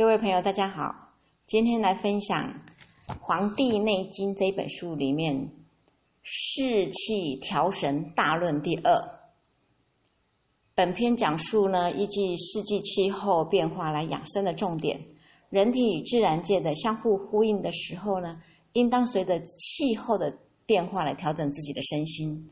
[0.00, 1.10] 各位朋友，大家好，
[1.44, 2.54] 今天来分享
[3.20, 5.36] 《黄帝内经》这本书里面
[6.22, 9.20] 《士气调神大论》第二。
[10.74, 15.02] 本篇讲述呢，依据四季气候变化来养生的重点。
[15.50, 18.40] 人体与自然界的相互呼应的时候呢，
[18.72, 22.48] 应当随着气候的变化来调整自己的身心。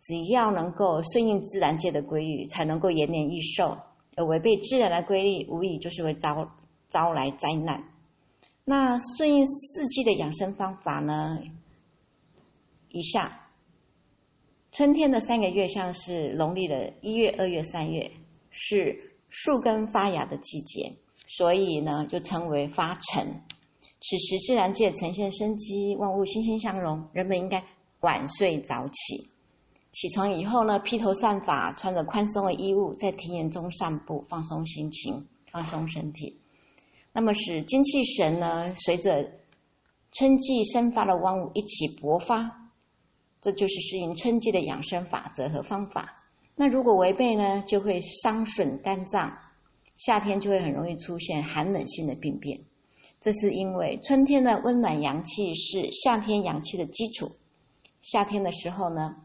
[0.00, 3.76] 只要能够顺应自然界的规律，才能够延年益寿。
[4.16, 6.50] 而违背自然的规律，无疑就是会遭
[6.88, 7.84] 招来灾难。
[8.64, 11.38] 那顺应四季的养生方法呢？
[12.88, 13.48] 以下，
[14.72, 18.10] 春天的三个月像是农历的一月、二月、三月，
[18.50, 20.94] 是树根发芽的季节，
[21.28, 23.42] 所以呢，就称为发陈。
[24.00, 27.64] 此时自然界呈现生机，万物欣欣向荣，人们应该
[28.00, 29.30] 晚睡早起。
[29.92, 36.38] 起床以后呢，披头散发，穿着宽松的衣物，在田园中散步，放松心情，放松身体。
[37.16, 39.26] 那么使精气神呢，随着
[40.12, 42.70] 春季生发的万物一起勃发，
[43.40, 46.26] 这就是适应春季的养生法则和方法。
[46.56, 49.34] 那如果违背呢，就会伤损肝脏，
[49.96, 52.60] 夏天就会很容易出现寒冷性的病变。
[53.18, 57.32] 这是因为春天的温暖阳气是夏天阳气的基础，
[58.02, 59.16] 夏天的时候呢。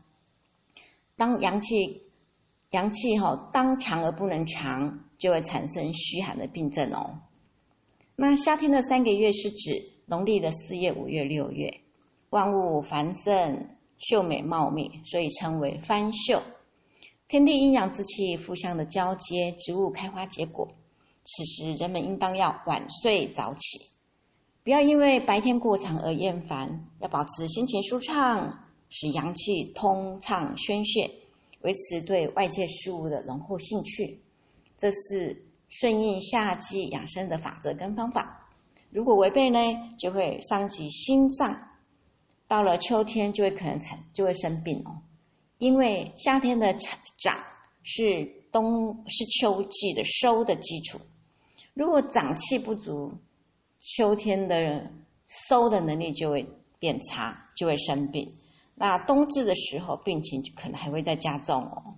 [1.18, 2.04] 当阳气
[2.70, 7.20] 阳气哈当长而不能长，就会产生虚寒的病症哦。
[8.22, 11.82] 那夏天的三个月是指农历的四月、五月、六月，
[12.30, 16.40] 万物繁盛、秀美茂密，所以称为番秀。
[17.28, 20.68] 天地阴阳之气互相的交接，植物开花结果。
[21.24, 23.88] 此时人们应当要晚睡早起，
[24.64, 28.68] 不要因为白天过长而厌烦，要保持心情舒畅。
[28.92, 31.10] 使阳气通畅宣泄，
[31.62, 34.20] 维持对外界事物的浓厚兴趣，
[34.78, 38.48] 这是顺应夏季养生的法则跟方法。
[38.92, 39.60] 如果违背呢，
[39.98, 41.70] 就会伤及心脏。
[42.48, 45.02] 到了秋天就会可能产就会生病哦，
[45.58, 47.40] 因为夏天的长
[47.82, 51.00] 是冬是秋季的收的基础。
[51.74, 53.14] 如果长气不足，
[53.80, 54.92] 秋天的
[55.26, 56.46] 收的能力就会
[56.78, 58.34] 变差，就会生病。
[58.76, 61.96] 那冬至的时候，病情可能还会再加重哦。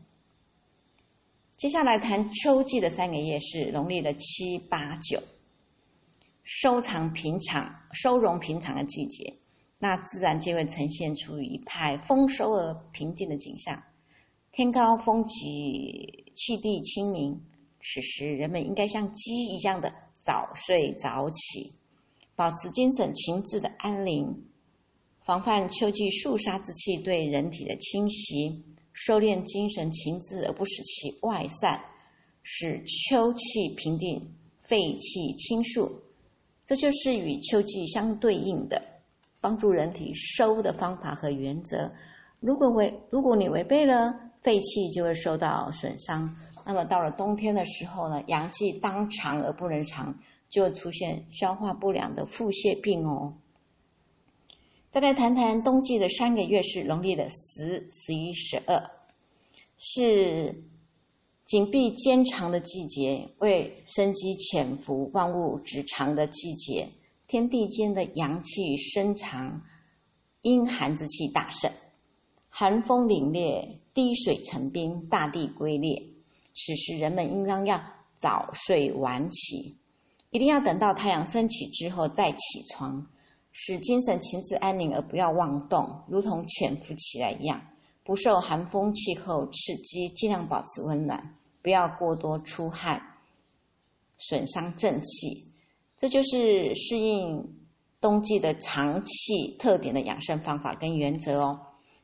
[1.64, 5.24] 接下来谈秋季的三个月是农历的七八九，
[6.44, 9.36] 收藏平常、收容平常的季节，
[9.80, 13.82] 那自然就会呈现出一派丰收而平静的景象。
[14.52, 17.42] 天高风急，气地清明，
[17.80, 21.72] 此时人们应该像鸡一样的早睡早起，
[22.36, 24.44] 保持精神情志的安宁。
[25.24, 31.82] 防范秋季肃杀之气对人体的侵袭，收敛精神情志而不使其外散，
[32.44, 35.92] 使秋气平定，肺气清肃，
[36.64, 38.82] 这就是与秋季相对应的
[39.42, 41.92] 帮助人体收的方法和原则。
[42.40, 46.36] 如果违，如果你违背了，肺气就会受到损伤。
[46.66, 50.18] 那么到了冬天的时候呢，阳气当长而不能长，
[50.50, 53.34] 就会出现消化不良的腹泻病哦。
[54.94, 58.92] 再来谈谈冬季的三个月是农历的十、十一、十二，
[59.80, 60.64] 是
[61.46, 66.90] 紧闭坚长的季节，为生机潜伏、万物之长的季节。
[67.26, 69.64] 天地间的阳气深藏，
[70.44, 71.72] 阴寒之气大盛，
[72.50, 76.04] 寒风凛冽，滴水成冰，大地龟裂。
[76.54, 77.82] 此时人们应当要
[78.16, 79.76] 早睡晚起，
[80.30, 82.38] 一定要等到太阳升起之后再起
[82.70, 83.08] 床。
[83.54, 87.62] 使精神情志安宁，而不要妄动，如同潜伏起来一样，
[88.04, 93.02] 不受寒风气候刺激，尽量保持温暖，不要过多出汗，
[94.18, 95.46] 损伤正气。
[95.96, 97.56] 这就是适应
[98.02, 101.62] 冬季的长气特点的养生方法跟原则哦。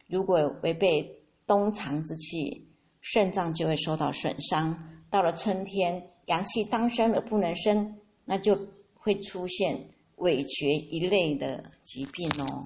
[0.08, 2.68] 如果违背冬藏之气，
[3.02, 5.02] 肾脏就会受到损伤。
[5.10, 9.90] 到了春天，阳气当生而不能生，那就会出现。
[10.20, 12.64] 味觉一类的疾病哦。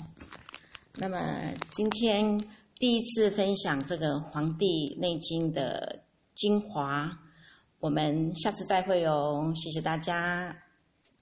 [1.00, 2.38] 那么今天
[2.78, 6.04] 第一次分享这个《黄帝内经》的
[6.36, 7.18] 精华，
[7.80, 9.54] 我们下次再会哦。
[9.56, 10.56] 谢谢大家。